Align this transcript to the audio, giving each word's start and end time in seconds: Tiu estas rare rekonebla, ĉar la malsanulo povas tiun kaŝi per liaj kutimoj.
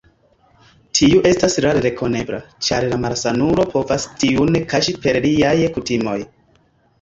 Tiu 0.99 1.19
estas 1.31 1.57
rare 1.65 1.83
rekonebla, 1.85 2.39
ĉar 2.67 2.87
la 2.93 2.97
malsanulo 3.03 3.67
povas 3.75 4.09
tiun 4.25 4.59
kaŝi 4.73 4.97
per 5.05 5.21
liaj 5.29 5.53
kutimoj. 5.77 6.17